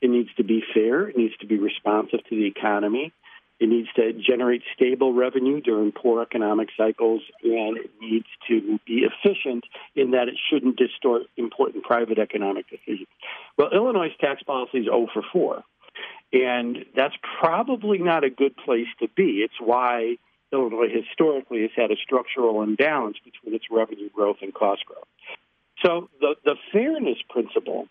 It 0.00 0.10
needs 0.10 0.30
to 0.36 0.44
be 0.44 0.62
fair. 0.74 1.08
It 1.08 1.16
needs 1.16 1.36
to 1.38 1.46
be 1.46 1.58
responsive 1.58 2.20
to 2.28 2.36
the 2.36 2.46
economy. 2.46 3.12
It 3.58 3.70
needs 3.70 3.88
to 3.96 4.12
generate 4.12 4.62
stable 4.74 5.14
revenue 5.14 5.62
during 5.62 5.90
poor 5.90 6.20
economic 6.20 6.68
cycles, 6.76 7.22
and 7.42 7.78
it 7.78 7.90
needs 8.00 8.26
to 8.48 8.78
be 8.86 9.06
efficient 9.06 9.64
in 9.94 10.10
that 10.10 10.28
it 10.28 10.34
shouldn't 10.50 10.76
distort 10.76 11.22
important 11.38 11.84
private 11.84 12.18
economic 12.18 12.66
decisions. 12.68 13.08
Well, 13.56 13.70
Illinois' 13.72 14.14
tax 14.20 14.42
policy 14.42 14.78
is 14.78 14.84
0 14.84 15.06
for 15.14 15.22
4, 15.32 15.64
and 16.34 16.84
that's 16.94 17.14
probably 17.40 17.96
not 17.96 18.24
a 18.24 18.30
good 18.30 18.54
place 18.58 18.88
to 19.00 19.08
be. 19.16 19.42
It's 19.42 19.58
why 19.58 20.18
Illinois 20.52 20.88
historically 20.88 21.62
has 21.62 21.70
had 21.76 21.90
a 21.90 21.96
structural 21.96 22.62
imbalance 22.62 23.16
between 23.24 23.54
its 23.54 23.66
revenue 23.70 24.08
growth 24.10 24.36
and 24.42 24.54
cost 24.54 24.84
growth. 24.86 25.08
So 25.84 26.08
the, 26.20 26.36
the 26.44 26.56
fairness 26.72 27.18
principle 27.28 27.88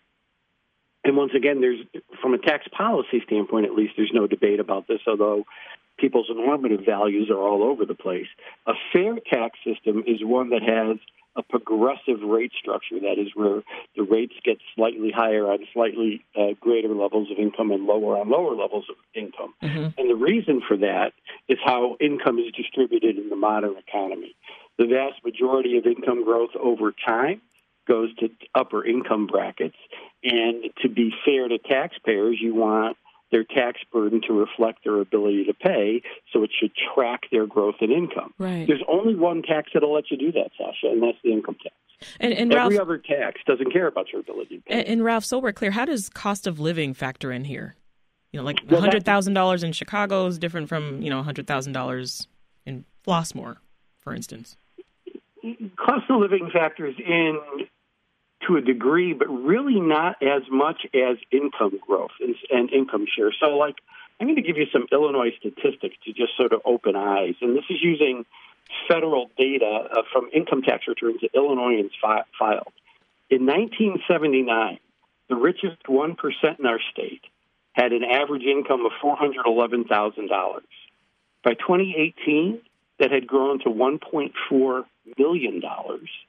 and 1.06 1.16
once 1.16 1.32
again, 1.36 1.60
there's 1.60 1.78
from 2.20 2.34
a 2.34 2.38
tax 2.38 2.66
policy 2.76 3.22
standpoint, 3.24 3.64
at 3.64 3.74
least, 3.74 3.94
there's 3.96 4.10
no 4.12 4.26
debate 4.26 4.58
about 4.58 4.88
this. 4.88 4.98
Although 5.06 5.44
people's 5.98 6.26
normative 6.28 6.80
values 6.84 7.30
are 7.30 7.38
all 7.38 7.62
over 7.62 7.84
the 7.84 7.94
place, 7.94 8.26
a 8.66 8.72
fair 8.92 9.14
tax 9.32 9.56
system 9.64 10.02
is 10.04 10.24
one 10.24 10.50
that 10.50 10.62
has 10.62 10.98
a 11.36 11.42
progressive 11.42 12.22
rate 12.24 12.52
structure. 12.58 12.98
That 13.00 13.18
is 13.18 13.28
where 13.34 13.62
the 13.96 14.02
rates 14.02 14.34
get 14.44 14.58
slightly 14.74 15.10
higher 15.14 15.46
on 15.46 15.58
slightly 15.72 16.24
uh, 16.38 16.54
greater 16.60 16.94
levels 16.94 17.30
of 17.30 17.38
income 17.38 17.70
and 17.70 17.84
lower 17.84 18.18
on 18.18 18.30
lower 18.30 18.54
levels 18.54 18.86
of 18.88 18.96
income. 19.14 19.54
Mm-hmm. 19.62 20.00
And 20.00 20.10
the 20.10 20.16
reason 20.16 20.62
for 20.66 20.76
that 20.78 21.12
is 21.48 21.58
how 21.64 21.96
income 22.00 22.38
is 22.38 22.52
distributed 22.52 23.18
in 23.18 23.28
the 23.28 23.36
modern 23.36 23.76
economy. 23.76 24.34
The 24.78 24.86
vast 24.86 25.24
majority 25.24 25.78
of 25.78 25.86
income 25.86 26.24
growth 26.24 26.50
over 26.60 26.92
time 26.92 27.40
goes 27.86 28.14
to 28.16 28.28
upper 28.54 28.84
income 28.84 29.26
brackets. 29.26 29.76
And 30.22 30.64
to 30.82 30.88
be 30.88 31.12
fair 31.24 31.48
to 31.48 31.58
taxpayers, 31.58 32.38
you 32.40 32.54
want 32.54 32.96
their 33.32 33.44
tax 33.44 33.80
burden 33.92 34.20
to 34.26 34.32
reflect 34.32 34.84
their 34.84 35.00
ability 35.00 35.44
to 35.44 35.54
pay, 35.54 36.02
so 36.32 36.42
it 36.42 36.50
should 36.58 36.72
track 36.94 37.22
their 37.32 37.46
growth 37.46 37.76
in 37.80 37.90
income. 37.90 38.32
Right. 38.38 38.66
There's 38.66 38.82
only 38.88 39.14
one 39.14 39.42
tax 39.42 39.70
that'll 39.74 39.92
let 39.92 40.10
you 40.10 40.16
do 40.16 40.32
that, 40.32 40.50
Sasha, 40.56 40.92
and 40.92 41.02
that's 41.02 41.18
the 41.24 41.32
income 41.32 41.56
tax. 41.62 41.74
And, 42.20 42.32
and 42.32 42.52
Every 42.52 42.76
Ralph, 42.76 42.88
other 42.88 42.98
tax 42.98 43.40
doesn't 43.46 43.72
care 43.72 43.86
about 43.86 44.12
your 44.12 44.20
ability 44.20 44.58
to 44.58 44.62
pay. 44.62 44.74
and, 44.80 44.88
and 44.88 45.04
Ralph, 45.04 45.24
so 45.24 45.38
we're 45.38 45.52
clear. 45.52 45.70
How 45.70 45.84
does 45.86 46.08
cost 46.08 46.46
of 46.46 46.60
living 46.60 46.94
factor 46.94 47.32
in 47.32 47.44
here? 47.44 47.74
You 48.32 48.40
know, 48.40 48.44
like 48.44 48.58
Well, 48.68 48.80
hundred 48.80 49.04
thousand 49.04 49.34
dollars 49.34 49.62
in 49.62 49.72
Chicago 49.72 50.26
is 50.26 50.38
different 50.38 50.68
from 50.68 51.00
you 51.00 51.08
know 51.08 51.22
hundred 51.22 51.46
thousand 51.46 51.72
dollars 51.72 52.28
in 52.66 52.84
Flossmoor, 53.06 53.56
for 53.98 54.14
instance. 54.14 54.56
cost 55.76 56.04
of 56.10 56.20
living 56.20 56.50
factors 56.52 56.94
in 56.98 57.40
to 58.46 58.56
a 58.56 58.60
degree, 58.60 59.12
but 59.12 59.28
really 59.28 59.80
not 59.80 60.22
as 60.22 60.42
much 60.50 60.86
as 60.94 61.16
income 61.30 61.78
growth 61.86 62.10
and, 62.20 62.34
and 62.50 62.70
income 62.70 63.06
share. 63.16 63.32
So, 63.40 63.56
like, 63.56 63.76
I'm 64.20 64.26
going 64.26 64.36
to 64.36 64.42
give 64.42 64.56
you 64.56 64.66
some 64.72 64.86
Illinois 64.92 65.32
statistics 65.38 65.96
to 66.04 66.12
just 66.12 66.36
sort 66.36 66.52
of 66.52 66.60
open 66.64 66.96
eyes, 66.96 67.34
and 67.40 67.56
this 67.56 67.64
is 67.70 67.78
using 67.82 68.24
federal 68.88 69.30
data 69.38 69.88
uh, 69.90 70.02
from 70.12 70.28
income 70.32 70.62
tax 70.62 70.86
returns 70.88 71.20
that 71.22 71.30
Illinoisans 71.34 71.92
fi- 72.00 72.24
filed. 72.38 72.72
In 73.30 73.46
1979, 73.46 74.78
the 75.28 75.36
richest 75.36 75.82
1% 75.88 76.58
in 76.58 76.66
our 76.66 76.80
state 76.92 77.22
had 77.72 77.92
an 77.92 78.04
average 78.04 78.44
income 78.44 78.86
of 78.86 78.92
$411,000. 79.02 80.60
By 81.42 81.54
2018, 81.54 82.60
that 82.98 83.10
had 83.10 83.26
grown 83.26 83.58
to 83.60 83.68
1.4 83.68 84.84
million 85.18 85.60
dollars, 85.60 86.08
and 86.08 86.25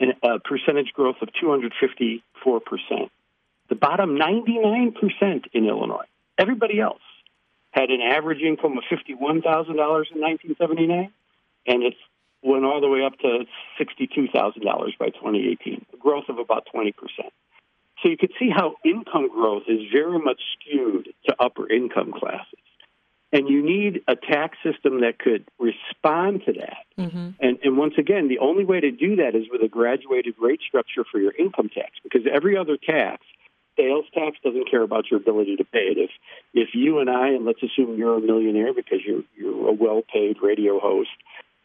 a 0.00 0.26
uh, 0.26 0.38
percentage 0.44 0.92
growth 0.92 1.16
of 1.22 1.28
254 1.40 2.60
percent. 2.60 3.10
The 3.68 3.74
bottom 3.74 4.16
99 4.18 4.92
percent 4.92 5.46
in 5.52 5.66
Illinois, 5.66 6.06
everybody 6.38 6.80
else 6.80 7.02
had 7.70 7.90
an 7.90 8.00
average 8.00 8.40
income 8.40 8.78
of 8.78 8.84
51 8.88 9.42
thousand 9.42 9.76
dollars 9.76 10.08
in 10.14 10.20
1979, 10.20 11.12
and 11.66 11.82
it 11.82 11.94
went 12.42 12.64
all 12.64 12.80
the 12.80 12.88
way 12.88 13.04
up 13.04 13.18
to 13.20 13.44
62 13.78 14.28
thousand 14.28 14.62
dollars 14.62 14.94
by 14.98 15.06
2018, 15.06 15.86
a 15.92 15.96
growth 15.96 16.28
of 16.28 16.38
about 16.38 16.66
20 16.72 16.92
percent. 16.92 17.32
So 18.02 18.10
you 18.10 18.16
could 18.16 18.32
see 18.38 18.50
how 18.50 18.74
income 18.84 19.28
growth 19.28 19.64
is 19.66 19.80
very 19.92 20.18
much 20.18 20.40
skewed 20.58 21.08
to 21.26 21.36
upper 21.40 21.70
income 21.70 22.12
classes. 22.12 22.63
And 23.34 23.48
you 23.48 23.60
need 23.62 24.02
a 24.06 24.14
tax 24.14 24.56
system 24.62 25.00
that 25.00 25.18
could 25.18 25.44
respond 25.58 26.42
to 26.46 26.52
that. 26.52 26.84
Mm-hmm. 26.96 27.30
And, 27.40 27.58
and 27.64 27.76
once 27.76 27.94
again, 27.98 28.28
the 28.28 28.38
only 28.38 28.64
way 28.64 28.78
to 28.78 28.92
do 28.92 29.16
that 29.16 29.34
is 29.34 29.46
with 29.50 29.60
a 29.60 29.68
graduated 29.68 30.36
rate 30.40 30.60
structure 30.66 31.04
for 31.10 31.18
your 31.18 31.32
income 31.36 31.68
tax, 31.68 31.90
because 32.04 32.22
every 32.32 32.56
other 32.56 32.76
tax, 32.76 33.24
sales 33.76 34.04
tax, 34.14 34.36
doesn't 34.44 34.70
care 34.70 34.82
about 34.82 35.10
your 35.10 35.18
ability 35.18 35.56
to 35.56 35.64
pay 35.64 35.80
it. 35.80 35.98
If 35.98 36.10
if 36.54 36.68
you 36.74 37.00
and 37.00 37.10
I, 37.10 37.30
and 37.30 37.44
let's 37.44 37.60
assume 37.60 37.98
you're 37.98 38.16
a 38.16 38.20
millionaire 38.20 38.72
because 38.72 39.00
you're 39.04 39.24
you're 39.36 39.68
a 39.68 39.72
well-paid 39.72 40.36
radio 40.40 40.78
host, 40.78 41.10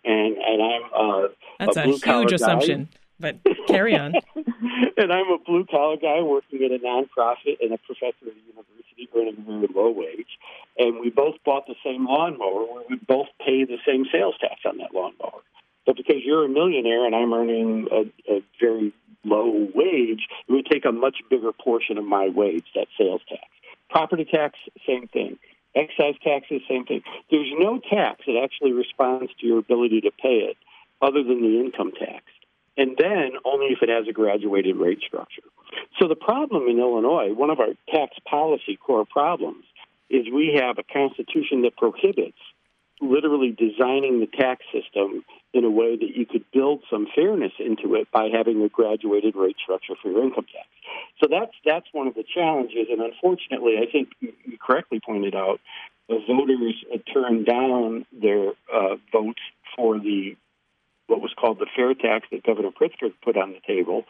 and 0.03 0.37
and 0.37 0.63
I'm 0.63 0.83
uh, 0.95 1.27
That's 1.59 1.77
a 1.77 1.81
a, 1.81 1.85
huge 1.85 2.31
assumption, 2.31 2.89
but 3.19 3.37
carry 3.67 3.95
on. 3.95 4.13
and 4.35 5.13
I'm 5.13 5.31
a 5.31 5.37
blue 5.45 5.65
collar 5.69 5.97
guy 5.97 6.21
working 6.21 6.63
at 6.63 6.71
a 6.71 6.79
nonprofit 6.83 7.57
and 7.61 7.73
a 7.73 7.77
professor 7.77 8.27
at 8.27 8.33
a 8.33 8.47
university 8.47 8.79
earning 9.15 9.35
a 9.39 9.41
very 9.41 9.67
low 9.73 9.91
wage. 9.91 10.37
And 10.77 10.99
we 10.99 11.09
both 11.09 11.35
bought 11.45 11.67
the 11.67 11.75
same 11.83 12.05
lawnmower. 12.05 12.65
We 12.89 12.95
both 12.95 13.27
pay 13.39 13.65
the 13.65 13.77
same 13.85 14.05
sales 14.11 14.35
tax 14.39 14.61
on 14.65 14.77
that 14.77 14.93
lawnmower. 14.93 15.41
But 15.85 15.97
because 15.97 16.17
you're 16.23 16.45
a 16.45 16.49
millionaire 16.49 17.05
and 17.05 17.15
I'm 17.15 17.33
earning 17.33 17.87
a, 17.91 18.31
a 18.31 18.43
very 18.59 18.93
low 19.23 19.67
wage, 19.73 20.27
it 20.47 20.51
would 20.51 20.65
take 20.65 20.85
a 20.85 20.91
much 20.91 21.17
bigger 21.29 21.51
portion 21.51 21.97
of 21.97 22.05
my 22.05 22.29
wage, 22.29 22.65
that 22.75 22.87
sales 22.97 23.21
tax. 23.27 23.43
Property 23.89 24.25
tax, 24.25 24.57
same 24.85 25.07
thing. 25.07 25.37
Excise 25.75 26.15
taxes, 26.23 26.61
same 26.67 26.85
thing. 26.85 27.01
There's 27.31 27.51
no 27.57 27.79
tax 27.79 28.21
that 28.25 28.39
actually 28.43 28.73
responds 28.73 29.31
to 29.39 29.47
your 29.47 29.59
ability 29.59 30.01
to 30.01 30.11
pay 30.11 30.49
it 30.49 30.57
other 31.01 31.23
than 31.23 31.41
the 31.41 31.59
income 31.59 31.91
tax 31.91 32.23
and 32.79 32.95
then 32.97 33.31
only 33.43 33.67
if 33.67 33.79
it 33.81 33.89
has 33.89 34.07
a 34.07 34.13
graduated 34.13 34.77
rate 34.77 35.01
structure. 35.05 35.43
So 35.99 36.07
the 36.07 36.15
problem 36.15 36.67
in 36.67 36.79
Illinois, 36.79 37.33
one 37.33 37.49
of 37.49 37.59
our 37.59 37.73
tax 37.93 38.15
policy 38.25 38.77
core 38.77 39.05
problems, 39.05 39.65
is 40.09 40.25
we 40.33 40.57
have 40.59 40.77
a 40.77 40.83
constitution 40.83 41.63
that 41.63 41.75
prohibits 41.75 42.37
literally 43.01 43.51
designing 43.51 44.21
the 44.21 44.27
tax 44.27 44.63
system 44.73 45.23
in 45.53 45.65
a 45.65 45.69
way 45.69 45.97
that 45.97 46.15
you 46.15 46.25
could 46.25 46.45
build 46.53 46.83
some 46.89 47.07
fairness 47.15 47.51
into 47.59 47.95
it 47.95 48.07
by 48.11 48.29
having 48.31 48.61
a 48.61 48.69
graduated 48.69 49.35
rate 49.35 49.57
structure 49.61 49.93
for 50.01 50.09
your 50.09 50.23
income 50.23 50.45
tax. 50.53 50.67
So 51.21 51.27
that's 51.29 51.53
that's 51.65 51.87
one 51.91 52.07
of 52.07 52.15
the 52.15 52.23
challenges, 52.23 52.87
and 52.89 53.01
unfortunately, 53.01 53.75
I 53.77 53.91
think 53.91 54.09
you 54.21 54.57
correctly 54.57 55.01
pointed 55.05 55.35
out, 55.35 55.59
the 56.07 56.19
voters 56.27 56.75
turned 57.13 57.45
down 57.45 58.05
their 58.11 58.53
uh, 58.73 58.95
votes 59.11 59.41
for 59.75 59.99
the 59.99 60.35
what 61.09 61.21
was 61.21 61.33
called 61.39 61.59
the 61.59 61.67
fair 61.75 61.93
tax 61.93 62.27
that 62.31 62.43
Governor 62.43 62.69
Pritzker 62.71 63.11
put 63.23 63.35
on 63.35 63.51
the 63.51 63.59
table, 63.65 64.05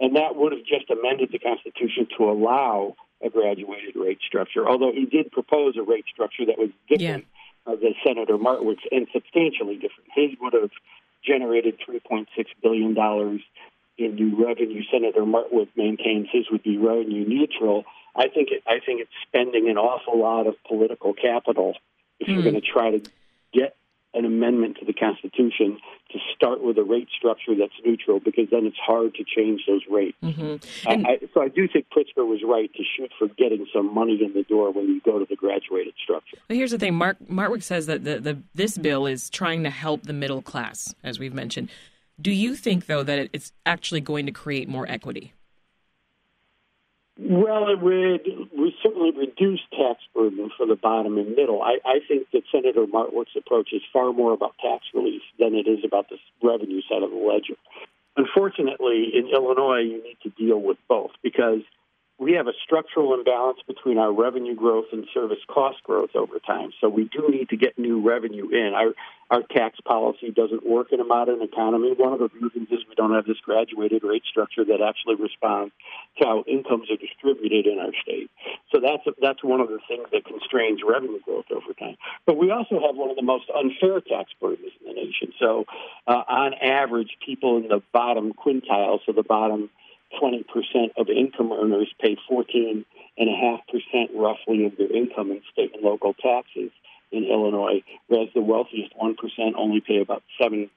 and 0.00 0.16
that 0.16 0.36
would 0.36 0.52
have 0.52 0.64
just 0.64 0.88
amended 0.90 1.30
the 1.32 1.38
Constitution 1.38 2.06
to 2.16 2.30
allow 2.30 2.94
a 3.22 3.30
graduated 3.30 3.96
rate 3.96 4.18
structure. 4.26 4.68
Although 4.68 4.92
he 4.92 5.06
did 5.06 5.32
propose 5.32 5.76
a 5.76 5.82
rate 5.82 6.04
structure 6.12 6.44
that 6.46 6.58
was 6.58 6.70
different 6.88 7.26
uh, 7.66 7.74
than 7.76 7.94
Senator 8.06 8.36
Martwick's 8.38 8.84
and 8.92 9.06
substantially 9.12 9.74
different. 9.74 10.08
His 10.14 10.30
would 10.40 10.52
have 10.52 10.70
generated 11.24 11.78
3.6 11.86 12.26
billion 12.62 12.94
dollars 12.94 13.40
in 13.98 14.14
new 14.14 14.44
revenue. 14.46 14.82
Senator 14.92 15.22
Martwick 15.22 15.68
maintains 15.76 16.28
his 16.30 16.50
would 16.50 16.62
be 16.62 16.76
revenue 16.76 17.26
neutral. 17.26 17.84
I 18.14 18.28
think 18.28 18.50
it, 18.50 18.62
I 18.66 18.80
think 18.84 19.00
it's 19.00 19.10
spending 19.26 19.68
an 19.68 19.78
awful 19.78 20.18
lot 20.20 20.46
of 20.46 20.54
political 20.68 21.14
capital 21.14 21.74
if 22.20 22.28
you're 22.28 22.36
Hmm. 22.38 22.42
going 22.50 22.54
to 22.54 22.60
try 22.60 22.90
to 22.90 23.00
get 23.52 23.74
an 24.16 24.24
amendment 24.24 24.78
to 24.80 24.84
the 24.86 24.92
Constitution 24.92 25.78
to 26.12 26.18
start 26.34 26.62
with 26.62 26.78
a 26.78 26.82
rate 26.84 27.08
structure 27.16 27.54
that's 27.58 27.72
neutral, 27.84 28.18
because 28.20 28.48
then 28.50 28.64
it's 28.64 28.76
hard 28.78 29.14
to 29.16 29.24
change 29.24 29.62
those 29.68 29.82
rates. 29.90 30.16
hmm 30.22 30.56
I, 30.86 30.92
And- 30.94 31.06
I, 31.06 31.18
so 31.34 31.42
I 31.42 31.48
do 31.48 31.68
think 31.68 31.86
Pritzker 31.94 32.26
was 32.26 32.40
right 32.44 32.72
to 32.74 32.82
shoot 32.96 33.10
for 33.18 33.28
getting 33.28 33.66
some 33.74 33.92
money 33.92 34.18
in 34.24 34.32
the 34.32 34.42
door 34.44 34.70
when 34.72 34.86
you 34.86 35.00
go 35.04 35.18
to 35.18 35.26
the 35.28 35.36
graduated 35.36 35.94
structure. 36.02 36.38
But 36.48 36.56
here's 36.56 36.70
the 36.70 36.78
thing: 36.78 36.94
Mark 36.94 37.18
Martwick 37.28 37.62
says 37.62 37.86
that 37.86 38.04
the, 38.04 38.18
the 38.20 38.38
this 38.54 38.78
bill 38.78 39.06
is 39.06 39.28
trying 39.30 39.62
to 39.64 39.70
help 39.70 40.04
the 40.04 40.12
middle 40.12 40.42
class, 40.42 40.94
as 41.04 41.18
we've 41.18 41.34
mentioned. 41.34 41.68
Do 42.18 42.30
you 42.30 42.54
think, 42.54 42.86
though, 42.86 43.02
that 43.02 43.28
it's 43.34 43.52
actually 43.66 44.00
going 44.00 44.24
to 44.24 44.32
create 44.32 44.68
more 44.70 44.86
equity? 44.88 45.34
Well, 47.18 47.68
it 47.70 47.80
would 47.80 48.50
we 48.58 48.76
certainly 48.82 49.10
reduce 49.10 49.60
tax 49.70 50.00
burden 50.14 50.50
for 50.56 50.66
the 50.66 50.76
bottom 50.76 51.16
and 51.16 51.34
middle. 51.34 51.62
I, 51.62 51.78
I 51.84 52.00
think 52.06 52.28
that 52.32 52.42
Senator 52.52 52.86
Martwick's 52.86 53.34
approach 53.36 53.70
is 53.72 53.80
far 53.90 54.12
more 54.12 54.34
about 54.34 54.54
tax 54.60 54.84
relief 54.92 55.22
than 55.38 55.54
it 55.54 55.66
is 55.66 55.78
about 55.82 56.10
the 56.10 56.18
revenue 56.42 56.82
side 56.88 57.02
of 57.02 57.10
the 57.10 57.16
ledger. 57.16 57.54
Unfortunately, 58.18 59.12
in 59.14 59.28
Illinois, 59.28 59.80
you 59.80 60.02
need 60.02 60.18
to 60.24 60.30
deal 60.30 60.60
with 60.60 60.76
both 60.88 61.12
because 61.22 61.60
we 62.18 62.32
have 62.32 62.46
a 62.46 62.52
structural 62.64 63.12
imbalance 63.12 63.58
between 63.66 63.98
our 63.98 64.12
revenue 64.12 64.54
growth 64.54 64.86
and 64.92 65.06
service 65.12 65.38
cost 65.48 65.82
growth 65.82 66.10
over 66.14 66.38
time. 66.38 66.70
So 66.80 66.88
we 66.88 67.04
do 67.04 67.28
need 67.28 67.50
to 67.50 67.56
get 67.56 67.78
new 67.78 68.00
revenue 68.00 68.48
in. 68.48 68.72
Our 68.74 68.92
our 69.28 69.42
tax 69.42 69.80
policy 69.80 70.30
doesn't 70.30 70.64
work 70.64 70.92
in 70.92 71.00
a 71.00 71.04
modern 71.04 71.42
economy. 71.42 71.92
One 71.98 72.12
of 72.12 72.20
the 72.20 72.28
reasons 72.28 72.68
is 72.70 72.86
we 72.88 72.94
don't 72.94 73.12
have 73.12 73.26
this 73.26 73.40
graduated 73.42 74.04
rate 74.04 74.22
structure 74.24 74.64
that 74.64 74.80
actually 74.80 75.16
responds 75.16 75.74
to 76.18 76.24
how 76.24 76.44
incomes 76.46 76.88
are 76.92 76.96
distributed 76.96 77.66
in 77.66 77.80
our 77.80 77.92
state. 78.02 78.30
So 78.72 78.80
that's 78.80 79.02
that's 79.20 79.42
one 79.42 79.60
of 79.60 79.68
the 79.68 79.80
things 79.88 80.06
that 80.12 80.24
constrains 80.24 80.80
revenue 80.86 81.20
growth 81.20 81.46
over 81.50 81.74
time. 81.78 81.96
But 82.24 82.38
we 82.38 82.50
also 82.50 82.80
have 82.80 82.96
one 82.96 83.10
of 83.10 83.16
the 83.16 83.22
most 83.22 83.50
unfair 83.50 84.00
tax 84.00 84.30
burdens 84.40 84.72
in 84.80 84.94
the 84.94 84.94
nation. 84.94 85.32
So 85.38 85.64
uh, 86.06 86.22
on 86.28 86.54
average, 86.54 87.18
people 87.24 87.58
in 87.58 87.68
the 87.68 87.82
bottom 87.92 88.32
quintile, 88.32 89.00
so 89.04 89.12
the 89.12 89.24
bottom 89.24 89.70
20% 90.20 90.44
of 90.96 91.08
income 91.08 91.52
earners 91.52 91.92
pay 92.00 92.16
14.5% 92.30 92.84
roughly 94.14 94.66
of 94.66 94.76
their 94.76 94.92
income 94.92 95.30
in 95.30 95.42
state 95.52 95.74
and 95.74 95.82
local 95.82 96.14
taxes 96.14 96.70
in 97.12 97.24
Illinois, 97.24 97.82
whereas 98.08 98.28
the 98.34 98.40
wealthiest 98.40 98.92
1% 98.96 99.16
only 99.56 99.80
pay 99.80 100.00
about 100.00 100.22
7.4% 100.40 100.68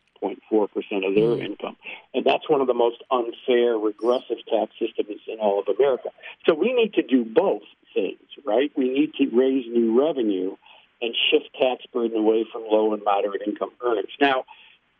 of 1.08 1.16
their 1.16 1.36
hmm. 1.36 1.42
income. 1.42 1.78
And 2.14 2.26
that's 2.26 2.50
one 2.50 2.62
of 2.62 2.68
the 2.68 2.74
most 2.74 3.04
unfair, 3.12 3.78
regressive 3.78 4.38
tax 4.48 4.72
systems 4.80 5.22
in 5.28 5.40
all 5.40 5.60
of 5.60 5.68
America. 5.68 6.10
So 6.46 6.54
we 6.54 6.74
need 6.74 6.94
to 6.94 7.02
do 7.02 7.26
both 7.26 7.64
things, 7.94 8.20
right? 8.46 8.72
We 8.76 8.90
need 8.90 9.14
to 9.16 9.36
raise 9.36 9.66
new 9.68 10.00
revenue 10.00 10.56
and 11.02 11.16
shift 11.32 11.50
tax 11.60 11.86
burden 11.94 12.18
away 12.18 12.46
from 12.52 12.64
low 12.70 12.94
and 12.94 13.04
moderate 13.04 13.42
income 13.46 13.72
earners. 13.84 14.12
Now, 14.20 14.46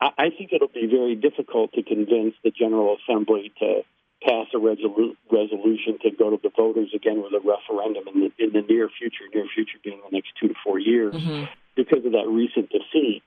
I 0.02 0.12
I 0.18 0.30
think 0.30 0.54
it'll 0.54 0.70
be 0.70 0.88
very 0.88 1.16
difficult 1.16 1.74
to 1.74 1.84
convince 1.84 2.36
the 2.44 2.52
General 2.52 2.98
Assembly 2.98 3.52
to 3.60 3.84
pass 4.24 4.48
a 4.54 4.58
resolu- 4.58 5.16
resolution 5.32 5.98
to 6.04 6.12
go 6.12 6.30
to 6.30 6.40
the 6.44 6.50
voters 6.56 6.90
again 6.94 7.22
with 7.24 7.32
a 7.34 7.40
referendum 7.40 8.04
in 8.14 8.20
the, 8.38 8.44
in 8.44 8.52
the 8.54 8.62
near 8.68 8.90
future, 9.00 9.24
near 9.34 9.46
future 9.54 9.78
being 9.84 10.00
the 10.10 10.16
next 10.16 10.30
two 10.40 10.48
to 10.50 10.54
four 10.64 10.78
years, 10.80 11.14
Mhm. 11.16 11.48
because 11.76 12.04
of 12.06 12.12
that 12.12 12.28
recent 12.28 12.70
defeat. 12.70 13.24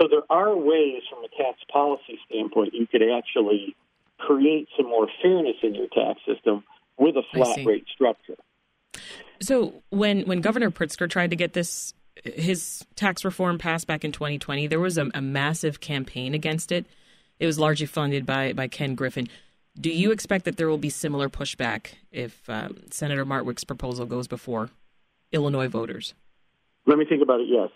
So 0.00 0.08
there 0.08 0.22
are 0.28 0.54
ways 0.56 1.02
from 1.08 1.24
a 1.24 1.28
tax 1.42 1.58
policy 1.72 2.18
standpoint 2.28 2.74
you 2.74 2.86
could 2.86 3.02
actually 3.02 3.74
create 4.18 4.68
some 4.76 4.86
more 4.86 5.08
fairness 5.22 5.56
in 5.62 5.74
your 5.74 5.86
tax 5.88 6.20
system 6.26 6.64
with 6.98 7.16
a 7.16 7.22
flat 7.32 7.64
rate 7.64 7.86
structure. 7.92 8.36
So 9.40 9.82
when 9.90 10.22
when 10.22 10.40
Governor 10.40 10.70
Pritzker 10.70 11.08
tried 11.08 11.30
to 11.30 11.36
get 11.36 11.52
this 11.52 11.94
his 12.24 12.84
tax 12.94 13.24
reform 13.24 13.58
passed 13.58 13.86
back 13.86 14.04
in 14.04 14.12
2020, 14.12 14.66
there 14.68 14.78
was 14.80 14.96
a, 14.98 15.10
a 15.14 15.20
massive 15.20 15.80
campaign 15.80 16.32
against 16.34 16.70
it. 16.70 16.86
it 17.40 17.46
was 17.46 17.58
largely 17.58 17.86
funded 17.86 18.24
by 18.26 18.52
by 18.52 18.68
Ken 18.68 18.94
Griffin. 18.94 19.28
Do 19.78 19.90
you 19.90 20.12
expect 20.12 20.44
that 20.44 20.56
there 20.56 20.68
will 20.68 20.78
be 20.78 20.90
similar 20.90 21.28
pushback 21.28 21.94
if 22.12 22.48
uh, 22.48 22.68
Senator 22.90 23.26
Martwick's 23.26 23.64
proposal 23.64 24.06
goes 24.06 24.28
before 24.28 24.70
Illinois 25.32 25.68
voters? 25.68 26.14
Let 26.86 26.98
me 26.98 27.04
think 27.04 27.22
about 27.22 27.40
it. 27.40 27.48
Yes. 27.48 27.70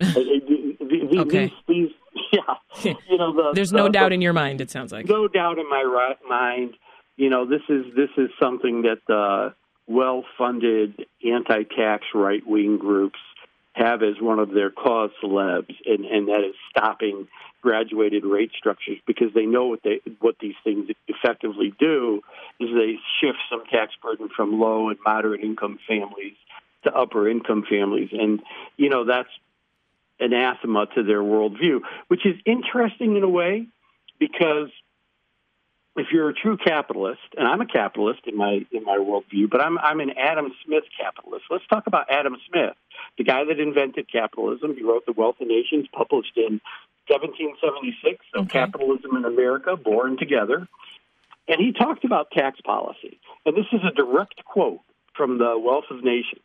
okay. 1.18 1.52
These, 1.68 1.88
these, 1.90 1.90
yeah. 2.32 2.94
You 3.08 3.18
know, 3.18 3.32
the, 3.32 3.52
there's 3.54 3.72
no 3.72 3.88
doubt 3.88 4.12
in 4.12 4.20
your 4.20 4.32
mind. 4.32 4.60
It 4.60 4.70
sounds 4.70 4.92
like 4.92 5.06
no 5.06 5.28
doubt 5.28 5.58
in 5.58 5.68
my 5.70 5.82
right 5.82 6.18
mind. 6.28 6.74
You 7.16 7.30
know, 7.30 7.46
this 7.46 7.62
is 7.68 7.84
this 7.94 8.10
is 8.16 8.30
something 8.40 8.82
that 8.82 9.14
uh, 9.14 9.50
well-funded 9.86 11.06
anti-tax 11.24 12.04
right-wing 12.14 12.78
groups 12.78 13.18
have 13.74 14.02
as 14.02 14.20
one 14.20 14.38
of 14.38 14.52
their 14.52 14.70
cause 14.70 15.10
celebs, 15.22 15.74
and, 15.86 16.04
and 16.04 16.28
that 16.28 16.44
is 16.46 16.54
stopping 16.70 17.26
graduated 17.62 18.24
rate 18.24 18.50
structures 18.56 18.98
because 19.06 19.32
they 19.34 19.46
know 19.46 19.66
what 19.66 19.80
they 19.84 20.00
what 20.20 20.34
these 20.40 20.56
things 20.64 20.90
effectively 21.06 21.72
do 21.78 22.20
is 22.58 22.68
they 22.74 22.98
shift 23.20 23.38
some 23.48 23.62
tax 23.70 23.92
burden 24.02 24.28
from 24.36 24.60
low 24.60 24.88
and 24.88 24.98
moderate 25.04 25.40
income 25.40 25.78
families 25.86 26.34
to 26.84 26.92
upper 26.92 27.28
income 27.28 27.64
families, 27.68 28.10
and 28.12 28.42
you 28.76 28.88
know 28.88 29.04
that's 29.04 29.28
anathema 30.20 30.86
to 30.94 31.02
their 31.02 31.22
worldview, 31.22 31.80
which 32.08 32.26
is 32.26 32.34
interesting 32.44 33.16
in 33.16 33.22
a 33.22 33.28
way 33.28 33.66
because 34.18 34.68
if 35.96 36.06
you're 36.10 36.30
a 36.30 36.34
true 36.34 36.56
capitalist, 36.56 37.20
and 37.36 37.46
I'm 37.46 37.60
a 37.60 37.66
capitalist 37.66 38.20
in 38.26 38.36
my 38.36 38.64
in 38.72 38.84
my 38.84 38.96
worldview, 38.96 39.50
but 39.50 39.60
I'm 39.60 39.78
I'm 39.78 40.00
an 40.00 40.10
Adam 40.18 40.52
Smith 40.64 40.84
capitalist. 40.98 41.44
Let's 41.50 41.66
talk 41.66 41.86
about 41.86 42.10
Adam 42.10 42.36
Smith, 42.50 42.74
the 43.18 43.24
guy 43.24 43.44
that 43.44 43.60
invented 43.60 44.10
capitalism. 44.10 44.74
He 44.76 44.82
wrote 44.82 45.06
The 45.06 45.12
Wealth 45.12 45.36
of 45.40 45.48
Nations, 45.48 45.86
published 45.92 46.36
in 46.36 46.60
1776. 47.08 48.24
So 48.34 48.42
okay. 48.42 48.48
capitalism 48.48 49.16
in 49.16 49.24
America, 49.24 49.76
born 49.76 50.16
together, 50.18 50.68
and 51.48 51.60
he 51.60 51.72
talked 51.72 52.04
about 52.04 52.30
tax 52.30 52.60
policy. 52.60 53.18
And 53.44 53.56
this 53.56 53.66
is 53.72 53.80
a 53.84 53.94
direct 53.94 54.44
quote 54.44 54.80
from 55.16 55.38
The 55.38 55.58
Wealth 55.58 55.90
of 55.90 56.04
Nations. 56.04 56.42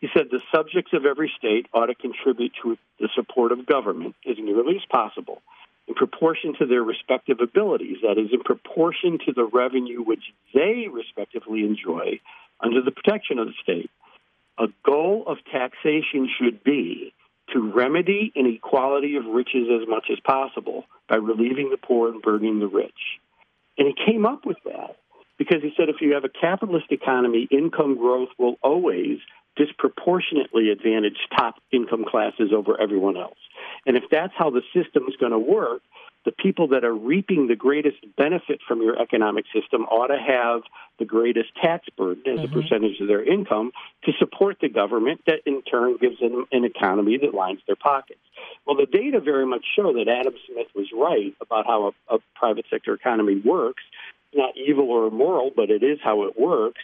He 0.00 0.08
said 0.14 0.26
the 0.30 0.40
subjects 0.54 0.92
of 0.92 1.06
every 1.06 1.32
state 1.38 1.66
ought 1.72 1.86
to 1.86 1.94
contribute 1.94 2.52
to 2.62 2.76
the 3.00 3.08
support 3.14 3.52
of 3.52 3.64
government 3.64 4.14
as 4.28 4.36
nearly 4.38 4.76
as 4.76 4.84
possible 4.90 5.40
in 5.86 5.94
proportion 5.94 6.54
to 6.58 6.66
their 6.66 6.82
respective 6.82 7.40
abilities, 7.40 7.98
that 8.02 8.18
is, 8.18 8.32
in 8.32 8.40
proportion 8.40 9.18
to 9.26 9.32
the 9.32 9.44
revenue 9.44 10.02
which 10.02 10.32
they 10.54 10.86
respectively 10.90 11.64
enjoy 11.64 12.20
under 12.60 12.82
the 12.82 12.90
protection 12.90 13.38
of 13.38 13.48
the 13.48 13.54
state. 13.62 13.90
A 14.58 14.66
goal 14.84 15.24
of 15.26 15.38
taxation 15.50 16.28
should 16.38 16.62
be 16.62 17.12
to 17.52 17.72
remedy 17.72 18.32
inequality 18.34 19.16
of 19.16 19.26
riches 19.26 19.68
as 19.70 19.88
much 19.88 20.06
as 20.10 20.18
possible 20.20 20.84
by 21.08 21.16
relieving 21.16 21.70
the 21.70 21.76
poor 21.76 22.08
and 22.08 22.22
burdening 22.22 22.60
the 22.60 22.68
rich. 22.68 22.92
And 23.76 23.88
he 23.88 24.12
came 24.12 24.24
up 24.24 24.46
with 24.46 24.56
that 24.64 24.96
because 25.36 25.62
he 25.62 25.72
said 25.76 25.88
if 25.88 26.00
you 26.00 26.14
have 26.14 26.24
a 26.24 26.28
capitalist 26.28 26.86
economy, 26.90 27.48
income 27.50 27.96
growth 27.96 28.30
will 28.38 28.56
always 28.62 29.18
disproportionately 29.56 30.70
advantage 30.70 31.16
top 31.36 31.56
income 31.72 32.04
classes 32.08 32.50
over 32.54 32.80
everyone 32.80 33.16
else. 33.16 33.38
And 33.86 33.96
if 33.96 34.04
that's 34.10 34.32
how 34.36 34.50
the 34.50 34.62
system 34.74 35.04
is 35.08 35.16
going 35.16 35.32
to 35.32 35.38
work, 35.38 35.82
the 36.24 36.32
people 36.32 36.68
that 36.68 36.84
are 36.84 36.94
reaping 36.94 37.48
the 37.48 37.56
greatest 37.56 37.98
benefit 38.16 38.60
from 38.66 38.80
your 38.80 39.00
economic 39.00 39.44
system 39.54 39.82
ought 39.82 40.08
to 40.08 40.18
have 40.18 40.62
the 40.98 41.04
greatest 41.04 41.50
tax 41.60 41.86
burden 41.96 42.22
as 42.26 42.38
mm-hmm. 42.40 42.58
a 42.58 42.62
percentage 42.62 43.00
of 43.00 43.08
their 43.08 43.22
income 43.22 43.72
to 44.04 44.12
support 44.18 44.56
the 44.60 44.68
government 44.68 45.20
that 45.26 45.40
in 45.44 45.62
turn 45.62 45.96
gives 46.00 46.18
them 46.20 46.46
an 46.52 46.64
economy 46.64 47.18
that 47.18 47.34
lines 47.34 47.60
their 47.66 47.76
pockets. 47.76 48.20
Well, 48.66 48.76
the 48.76 48.86
data 48.86 49.20
very 49.20 49.46
much 49.46 49.64
show 49.76 49.92
that 49.92 50.08
Adam 50.08 50.34
Smith 50.46 50.68
was 50.74 50.86
right 50.94 51.34
about 51.40 51.66
how 51.66 51.92
a, 52.08 52.14
a 52.16 52.18
private 52.34 52.66
sector 52.70 52.94
economy 52.94 53.40
works. 53.44 53.82
It's 54.32 54.38
not 54.38 54.56
evil 54.56 54.90
or 54.90 55.06
immoral, 55.06 55.50
but 55.54 55.70
it 55.70 55.82
is 55.82 55.98
how 56.02 56.24
it 56.24 56.38
works. 56.38 56.80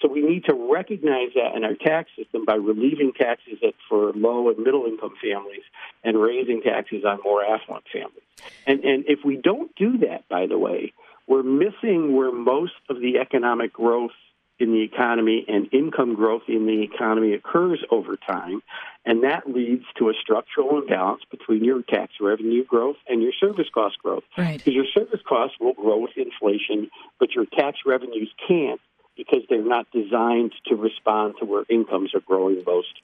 So 0.00 0.08
we 0.08 0.22
need 0.22 0.44
to 0.46 0.54
recognize 0.54 1.30
that 1.34 1.54
in 1.54 1.64
our 1.64 1.74
tax 1.74 2.10
system 2.16 2.44
by 2.44 2.54
relieving 2.54 3.12
taxes 3.12 3.58
for 3.88 4.12
low 4.14 4.48
and 4.48 4.58
middle 4.58 4.86
income 4.86 5.14
families 5.22 5.62
and 6.02 6.20
raising 6.20 6.62
taxes 6.62 7.04
on 7.04 7.18
more 7.22 7.44
affluent 7.44 7.84
families. 7.92 8.22
And, 8.66 8.82
and 8.84 9.04
if 9.06 9.20
we 9.24 9.36
don't 9.36 9.74
do 9.76 9.98
that, 9.98 10.28
by 10.28 10.46
the 10.46 10.58
way, 10.58 10.94
we're 11.26 11.42
missing 11.42 12.16
where 12.16 12.32
most 12.32 12.72
of 12.88 13.00
the 13.00 13.18
economic 13.18 13.72
growth 13.72 14.12
in 14.58 14.72
the 14.72 14.82
economy 14.82 15.44
and 15.48 15.72
income 15.72 16.14
growth 16.14 16.42
in 16.46 16.66
the 16.66 16.82
economy 16.82 17.32
occurs 17.32 17.82
over 17.90 18.16
time. 18.16 18.62
And 19.06 19.24
that 19.24 19.48
leads 19.48 19.84
to 19.98 20.10
a 20.10 20.12
structural 20.20 20.82
imbalance 20.82 21.22
between 21.30 21.64
your 21.64 21.82
tax 21.82 22.12
revenue 22.20 22.64
growth 22.64 22.96
and 23.08 23.22
your 23.22 23.32
service 23.40 23.68
cost 23.72 23.98
growth. 23.98 24.24
Right. 24.36 24.58
Because 24.58 24.74
your 24.74 24.84
service 24.92 25.20
costs 25.26 25.56
will 25.58 25.72
grow 25.72 25.98
with 25.98 26.16
inflation, 26.16 26.90
but 27.18 27.32
your 27.32 27.46
tax 27.46 27.78
revenues 27.86 28.30
can't 28.46 28.80
because 29.16 29.40
they're 29.48 29.62
not 29.62 29.86
designed 29.92 30.52
to 30.66 30.76
respond 30.76 31.34
to 31.38 31.44
where 31.44 31.64
incomes 31.68 32.14
are 32.14 32.20
growing 32.20 32.62
most 32.66 33.00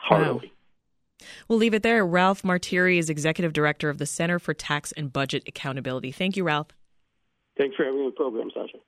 heartily. 0.00 0.52
Wow. 1.20 1.26
We'll 1.48 1.58
leave 1.58 1.74
it 1.74 1.82
there. 1.82 2.04
Ralph 2.04 2.42
Martire 2.42 2.98
is 2.98 3.08
Executive 3.08 3.52
Director 3.52 3.88
of 3.88 3.98
the 3.98 4.06
Center 4.06 4.38
for 4.38 4.52
Tax 4.52 4.92
and 4.92 5.12
Budget 5.12 5.44
Accountability. 5.46 6.12
Thank 6.12 6.36
you, 6.36 6.44
Ralph. 6.44 6.68
Thanks 7.56 7.76
for 7.76 7.84
having 7.84 8.00
me 8.00 8.04
on 8.06 8.10
the 8.10 8.16
program, 8.16 8.50
Sasha. 8.52 8.78